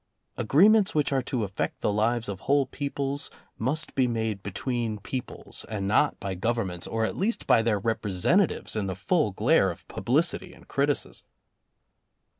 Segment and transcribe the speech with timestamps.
[0.35, 5.63] Agreements which are to affect the lives of whole peoples must be made between peoples
[5.69, 9.87] and not by Governments, or at least by their representatives in the full glare of
[9.87, 11.27] publicity and criticism.